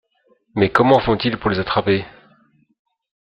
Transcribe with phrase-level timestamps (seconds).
[0.55, 2.03] Mais comment font-ils pour les attraper?